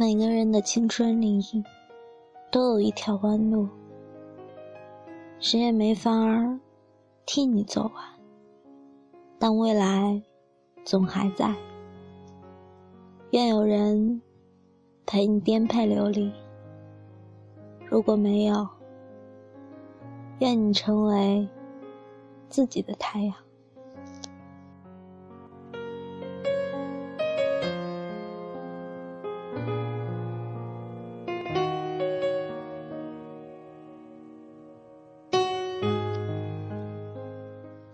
[0.00, 1.42] 每个人的青春里
[2.50, 3.68] 都有一条弯路，
[5.38, 6.58] 谁也没法儿
[7.26, 8.02] 替你走完，
[9.38, 10.22] 但未来
[10.86, 11.54] 总还在。
[13.32, 14.22] 愿有人
[15.04, 16.32] 陪你颠沛流离，
[17.84, 18.66] 如果没有，
[20.38, 21.46] 愿你成为
[22.48, 23.34] 自己的太阳。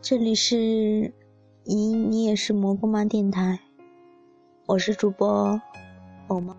[0.08, 0.54] 这里是
[1.64, 3.58] 咦，你也是蘑菇吗电台，
[4.66, 5.60] 我是主播
[6.28, 6.56] 欧猫。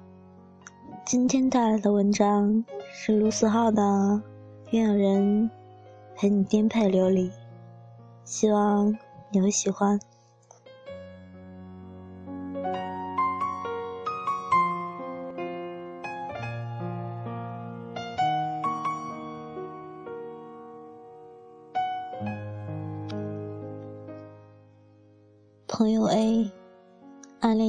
[1.06, 3.82] 今天带来的文章是卢思浩的
[4.72, 5.50] 《愿有人
[6.14, 7.30] 陪你颠沛流离》，
[8.26, 8.94] 希望
[9.32, 9.98] 你会喜欢。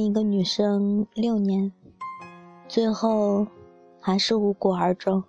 [0.09, 1.71] 一个女生六年，
[2.67, 3.45] 最后
[4.01, 5.23] 还是无果而终。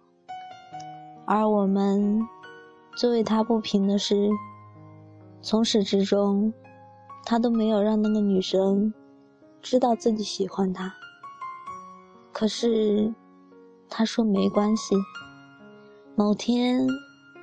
[1.27, 2.27] 而我们
[2.97, 4.31] 最为他不平的是，
[5.42, 6.50] 从始至终，
[7.27, 8.91] 他都没有让那个女生
[9.61, 10.94] 知道自己喜欢他。
[12.33, 13.12] 可是
[13.87, 14.97] 他说没关系。
[16.17, 16.87] 某天，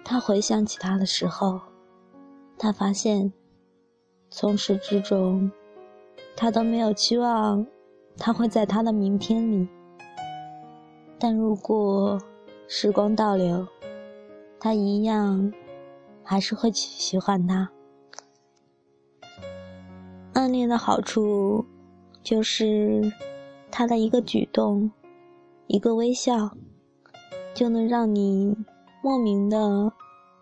[0.04, 1.62] 他回想起他的时候，
[2.58, 3.32] 他发现。
[4.32, 5.52] 从始至终，
[6.38, 7.66] 他都没有期望
[8.16, 9.68] 他会在他的明天里。
[11.18, 12.22] 但如果
[12.68, 13.68] 时光倒流，
[14.60, 15.52] 他一样
[16.24, 17.72] 还是会喜欢他。
[20.34, 21.66] 暗恋的好处，
[22.22, 23.02] 就是
[23.72, 24.92] 他的一个举动、
[25.66, 26.52] 一个微笑，
[27.56, 28.56] 就能让你
[29.02, 29.92] 莫名的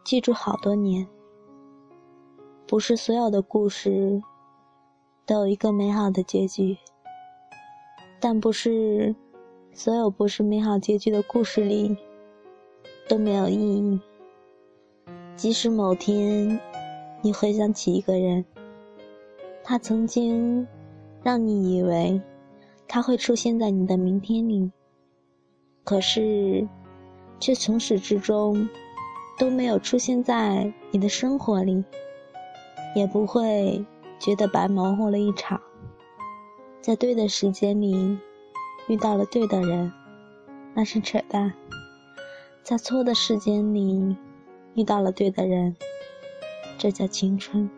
[0.04, 1.08] 记住好多年。
[2.68, 4.22] 不是所有的故事
[5.26, 6.78] 都有一个美好的结局，
[8.20, 9.16] 但不是
[9.74, 11.98] 所有不是美好结局的故事里
[13.08, 14.00] 都没有意义。
[15.36, 16.60] 即使某天
[17.22, 18.46] 你回想起一个人，
[19.64, 20.68] 他曾经
[21.24, 22.22] 让你以为
[22.88, 24.72] 他会出现在你的明天里，
[25.84, 26.68] 可是
[27.40, 28.70] 却从始至终
[29.40, 31.84] 都没有出现在你的生活里。
[32.96, 33.84] 也不会
[34.20, 35.62] 觉得白忙活了一场。
[36.82, 38.18] 在对的时间里
[38.88, 39.92] 遇到了对的人，
[40.74, 41.52] 那是扯淡；
[42.64, 44.16] 在错的时间里
[44.74, 45.76] 遇到了对的人，
[46.78, 47.70] 这叫青春。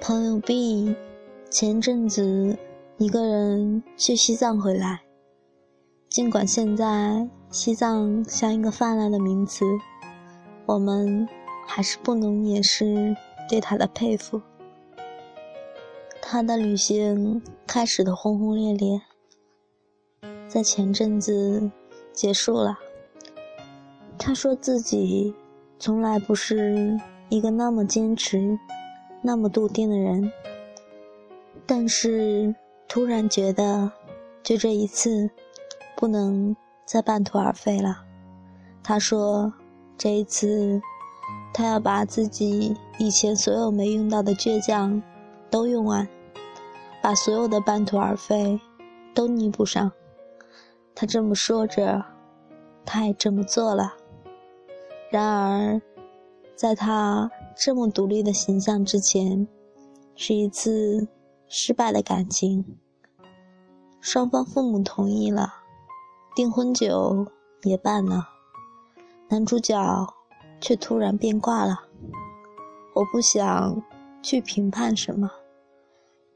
[0.00, 0.94] 朋友 B。
[1.50, 2.56] 前阵子
[3.00, 5.00] 一个人去西藏回来，
[6.10, 9.64] 尽管现在西藏像一个泛滥的名词，
[10.66, 11.26] 我们
[11.66, 13.16] 还是不能掩饰
[13.48, 14.42] 对他的佩服。
[16.20, 19.00] 他的旅行开始的轰轰烈烈，
[20.46, 21.70] 在前阵子
[22.12, 22.78] 结束了。
[24.18, 25.34] 他说自己
[25.78, 27.00] 从来不是
[27.30, 28.58] 一个那么坚持、
[29.22, 30.30] 那么笃定的人。
[31.64, 32.54] 但是
[32.92, 33.92] 突然觉得，
[34.42, 35.30] 就这一次，
[35.96, 38.02] 不能再半途而废了。
[38.82, 39.52] 他说，
[39.96, 40.82] 这一次，
[41.54, 45.00] 他要把自己以前所有没用到的倔强
[45.48, 46.08] 都用完，
[47.00, 48.60] 把所有的半途而废
[49.14, 49.92] 都弥补上。
[50.92, 52.04] 他这么说着，
[52.84, 53.94] 他也这么做了。
[55.10, 55.80] 然而，
[56.56, 59.46] 在他这么独立的形象之前，
[60.16, 61.06] 是一次。
[61.52, 62.64] 失败的感情，
[64.00, 65.52] 双方父母同意了，
[66.36, 67.26] 订婚酒
[67.64, 68.28] 也办了，
[69.28, 69.74] 男主角
[70.60, 71.80] 却突然变卦了。
[72.94, 73.82] 我不想
[74.22, 75.28] 去评判什么，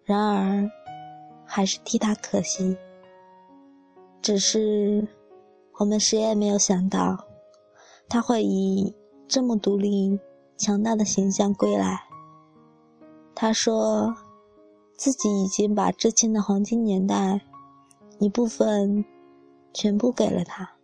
[0.03, 0.69] 然而
[1.47, 2.77] 还是替他可惜。
[4.21, 5.07] 只是
[5.79, 7.25] 我们谁也没有想到，
[8.09, 8.93] 他会以
[9.29, 10.19] 这么独立、
[10.57, 12.03] 强大的形象归来。
[13.33, 14.13] 他说。
[14.97, 17.41] 自己已经把之前的黄金年代
[18.19, 19.05] 一部分
[19.73, 20.77] 全部给了他，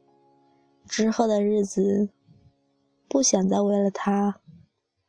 [0.87, 2.11] 之后的日子
[3.09, 4.41] 不想再为了他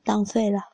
[0.06, 0.70] 浪费了。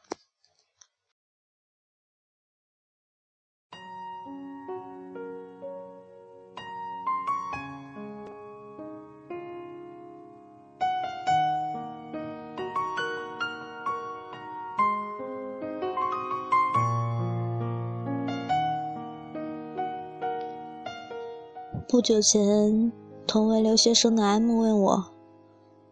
[21.89, 22.91] 不久前，
[23.25, 25.05] 同为留学生的 M 问我，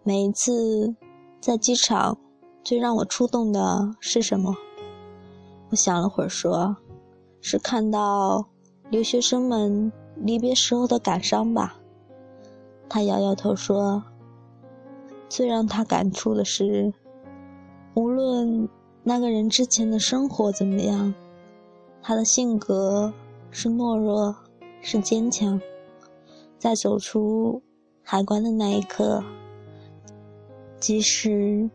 [0.04, 0.94] 每一次
[1.40, 2.18] 在机场
[2.66, 4.54] 最让我触动的是什么？
[5.70, 6.76] 我想了会儿，说
[7.40, 8.46] 是看到
[8.90, 11.78] 留学生们离别时候的感伤吧。
[12.90, 14.04] 他摇摇头说，
[15.30, 16.94] 最让他感触的是，
[17.94, 18.68] 无论
[19.02, 21.14] 那个人之前的生活怎么样，
[22.02, 23.14] 他的性格
[23.50, 24.36] 是懦弱，
[24.82, 25.58] 是坚强。
[26.58, 27.62] 在走出
[28.02, 29.24] 海关的那一刻，
[30.80, 31.70] 即使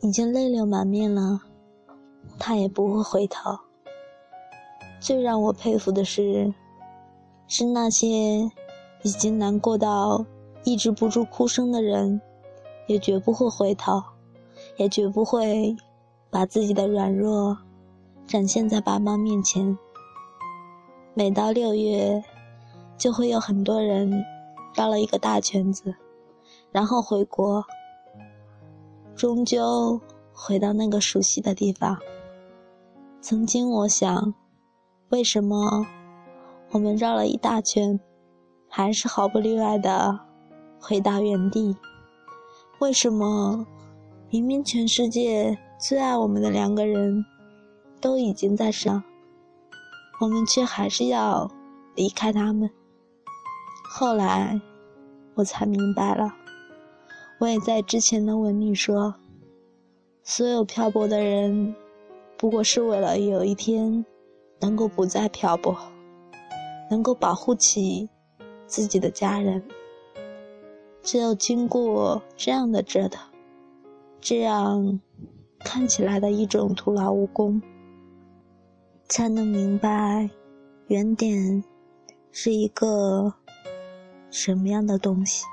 [0.00, 1.40] 已经泪流满面了，
[2.38, 3.58] 他也不会回头。
[5.00, 6.52] 最让我佩服的是，
[7.46, 8.08] 是那些
[9.02, 10.24] 已经难过到
[10.64, 12.20] 抑制不住哭声的人，
[12.86, 14.02] 也绝不会回头，
[14.76, 15.76] 也绝不会
[16.30, 17.56] 把自己的软弱
[18.26, 19.78] 展现在爸妈面前。
[21.14, 22.22] 每到六月。
[22.96, 24.24] 就会有很多人
[24.74, 25.94] 绕了一个大圈子，
[26.72, 27.64] 然后回国，
[29.14, 30.00] 终究
[30.32, 31.98] 回到那个熟悉的地方。
[33.20, 34.34] 曾经我想，
[35.10, 35.86] 为什么
[36.70, 37.98] 我们绕了一大圈，
[38.68, 40.18] 还是毫不例外的
[40.80, 41.76] 回到原地？
[42.80, 43.66] 为什么
[44.30, 47.24] 明明全世界最爱我们的两个人
[48.00, 49.02] 都已经在上，
[50.20, 51.50] 我们却还是要
[51.94, 52.68] 离开他们？
[53.96, 54.60] 后来，
[55.36, 56.34] 我才明白了。
[57.38, 59.14] 我也在之前的文里说，
[60.24, 61.76] 所有漂泊的人，
[62.36, 64.04] 不过是为了有一天
[64.58, 65.76] 能够不再漂泊，
[66.90, 68.08] 能够保护起
[68.66, 69.62] 自己的家人。
[71.00, 73.24] 只有经过这样的折腾，
[74.20, 75.00] 这样
[75.60, 77.62] 看起来的一种徒劳无功，
[79.08, 80.28] 才能明白
[80.88, 81.62] 原点
[82.32, 83.34] 是一个。
[84.34, 85.44] 什么样的东西？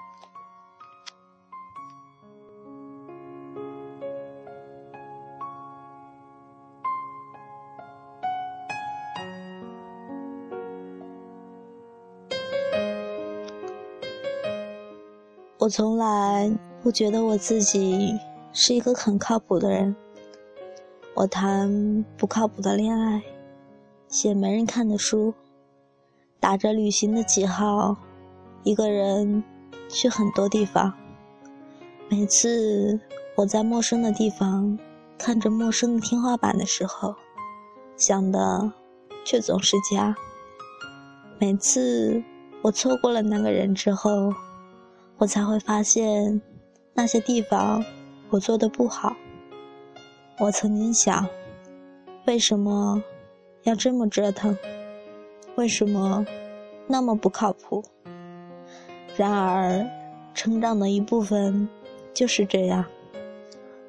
[15.60, 16.52] 我从来
[16.82, 18.18] 不觉得我自己
[18.52, 19.96] 是一个很靠谱的人。
[21.14, 23.22] 我谈不靠谱的恋爱，
[24.08, 25.36] 写没人看的书，
[26.40, 27.96] 打着旅行的旗号。
[28.64, 29.44] 一个人
[29.90, 30.94] 去很多地方，
[32.10, 33.00] 每次
[33.36, 34.78] 我在陌生的地方
[35.18, 37.16] 看着陌生的天花板的时候，
[37.98, 38.72] 想的
[39.26, 40.16] 却总是家。
[41.40, 42.24] 每次
[42.62, 44.32] 我错过了那个人之后，
[45.18, 46.40] 我才会发现
[46.94, 47.84] 那些地方
[48.30, 49.16] 我做的不好。
[50.38, 51.28] 我曾经想，
[52.28, 53.02] 为什么
[53.64, 54.56] 要这么折腾？
[55.56, 56.26] 为什么
[56.88, 57.84] 那么不靠谱？
[59.18, 59.86] 然而，
[60.34, 61.68] 成长的一部分
[62.14, 62.86] 就是这样：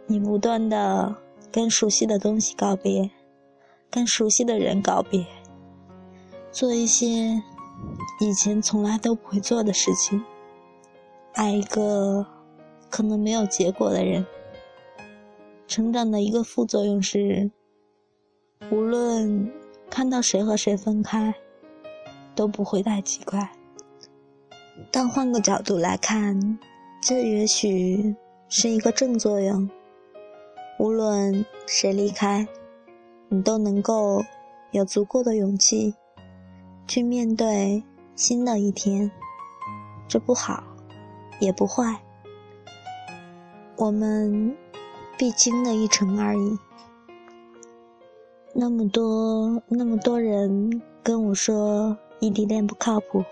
[0.07, 1.15] 你不断的
[1.51, 3.11] 跟熟悉的东西告别，
[3.91, 5.25] 跟熟悉的人告别，
[6.51, 7.43] 做一些
[8.21, 10.23] 以前从来都不会做的事情，
[11.35, 12.27] 爱一个
[12.91, 14.27] 可能没有结果的人。
[15.69, 17.51] 成长的一个副作用是，
[18.71, 19.51] 无论
[19.89, 21.35] 看到谁和谁分开，
[22.35, 23.51] 都不会太奇怪。
[24.91, 26.59] 但换个角度来看，
[27.01, 28.15] 这也许
[28.49, 29.69] 是一个正作用。
[30.79, 32.49] 无论谁离开，
[33.29, 34.23] 你都能够
[34.71, 35.95] 有足够的勇气
[36.87, 37.83] 去面对
[38.17, 39.11] 新的一天。
[40.09, 40.65] 这不好，
[41.41, 42.03] 也不坏，
[43.77, 44.57] 我们
[45.17, 46.59] 必经的一程而已。
[48.55, 53.25] 那么多那么多人跟我说异地恋不靠谱。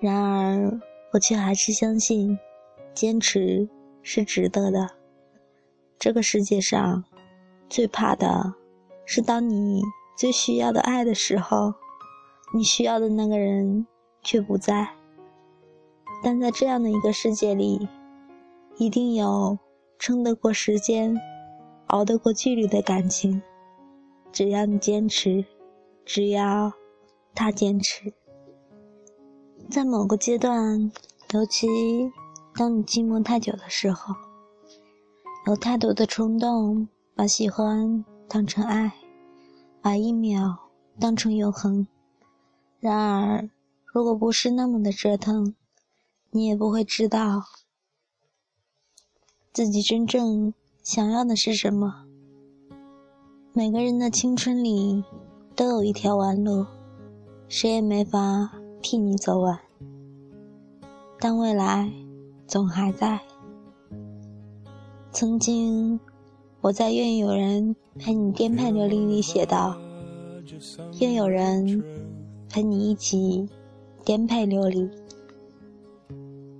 [0.00, 0.80] 然而，
[1.12, 2.38] 我却还是相信，
[2.94, 3.68] 坚持
[4.02, 4.90] 是值得的。
[5.98, 7.04] 这个世界上，
[7.68, 8.54] 最怕的
[9.06, 9.82] 是当你
[10.16, 11.72] 最需要的爱的时候，
[12.52, 13.86] 你需要的那个人
[14.22, 14.88] 却不在。
[16.22, 17.88] 但在这样的一个世界里，
[18.76, 19.58] 一定有
[19.98, 21.18] 撑得过时间、
[21.86, 23.42] 熬得过距离的感情。
[24.30, 25.44] 只要你坚持，
[26.04, 26.72] 只要
[27.34, 28.12] 他坚持。
[29.70, 30.90] 在某个阶段，
[31.32, 31.66] 尤其
[32.54, 34.14] 当你寂寞太久的时候，
[35.46, 38.92] 有太多的冲动，把喜欢当成爱，
[39.82, 40.70] 把一秒
[41.00, 41.86] 当成永恒。
[42.80, 43.50] 然而，
[43.84, 45.54] 如果不是那么的折腾，
[46.30, 47.42] 你也不会知道
[49.52, 52.06] 自己真正想要的是什么。
[53.52, 55.02] 每个人的青春里
[55.54, 56.66] 都有一条弯路，
[57.48, 58.55] 谁也没法。
[58.88, 59.58] 替你走完。
[61.18, 61.90] 但未来
[62.46, 63.20] 总还在。
[65.10, 65.98] 曾经，
[66.60, 69.76] 我在《愿有人陪你颠沛流离》里写道
[71.02, 71.82] ：“愿有人
[72.48, 73.48] 陪你一起
[74.04, 74.88] 颠沛流离，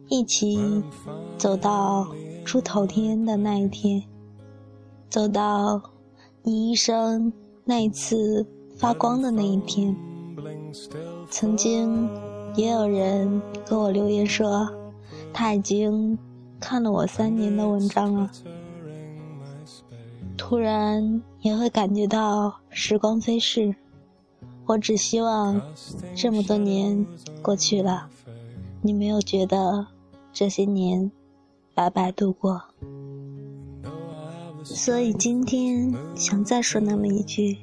[0.09, 0.83] 一起
[1.39, 2.09] 走到
[2.45, 4.03] 出头天的那一天，
[5.09, 5.81] 走到
[6.43, 7.33] 你一生
[7.65, 8.45] 那一次
[8.77, 9.97] 发光的那一天。”
[11.31, 12.09] 曾经，
[12.55, 14.69] 也有人给我留言说，
[15.33, 16.19] 他已经。
[16.59, 18.31] 看了我三年的文章了，
[20.39, 23.77] 突然也会感觉到时光飞逝。
[24.65, 25.61] 我只希望
[26.15, 27.07] 这么多年
[27.43, 28.09] 过去了，
[28.81, 29.87] 你没有觉得
[30.33, 31.13] 这些年
[31.75, 32.63] 白白度过。
[34.65, 37.59] 所以今天想再说那么一句：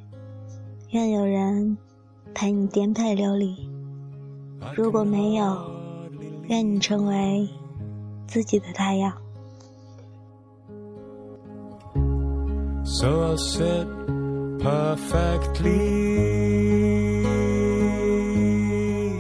[0.91, 1.75] 愿有人
[2.33, 3.55] 陪你颠沛流离。
[4.75, 5.57] 如果没有，
[6.47, 7.49] 愿你成为。
[8.25, 9.13] 自己的太阳。
[12.83, 13.87] So I'll sit
[14.57, 15.77] perfectly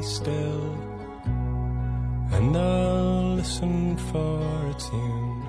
[0.01, 0.73] still
[2.31, 5.43] and I'll listen for a tune.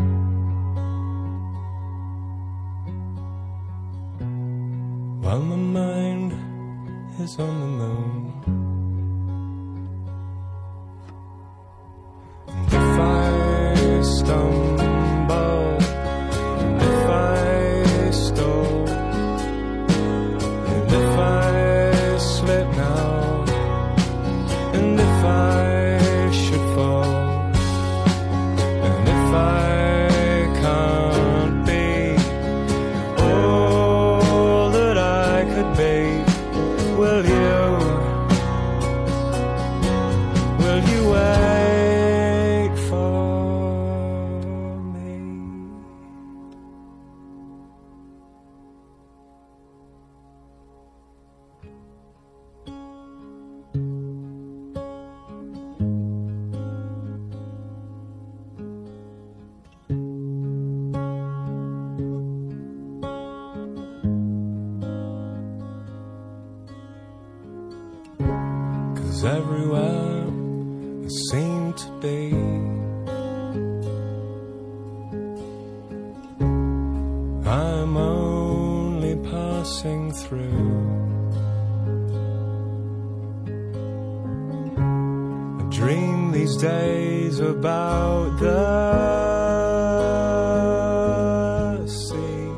[5.22, 6.34] While my mind
[7.20, 8.32] is on the moon.
[12.48, 14.63] And if I stumble.
[69.24, 70.26] Everywhere
[71.04, 72.32] I seem to be.
[77.48, 80.82] I'm only passing through.
[85.60, 88.56] I dream these days about the
[91.86, 92.50] sea.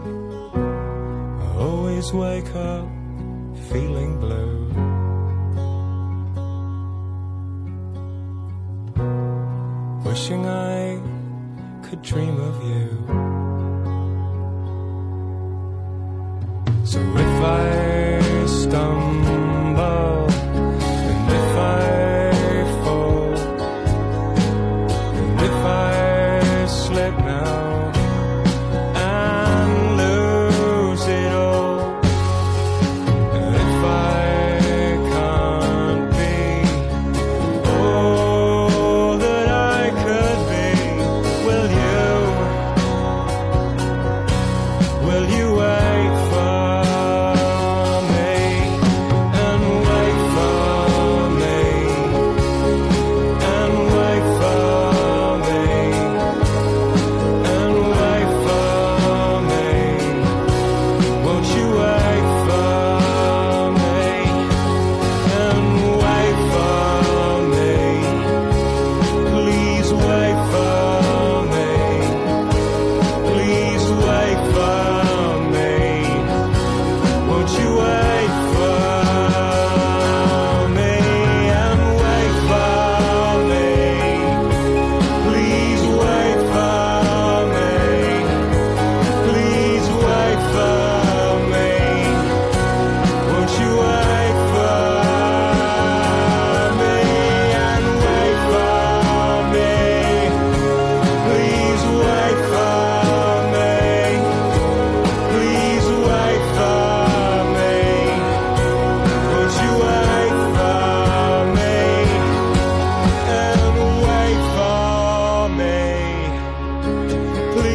[1.43, 2.89] I always wake up
[3.71, 4.76] feeling blue.
[12.07, 13.16] Dream of you.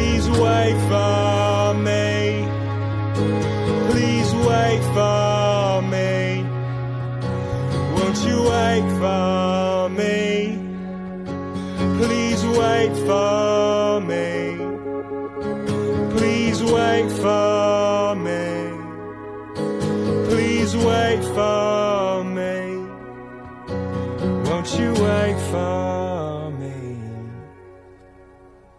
[0.02, 2.48] Please wait for me.
[3.88, 6.42] Please wait for me.
[7.94, 10.58] Won't you wait for me?
[12.00, 13.41] Please wait for me.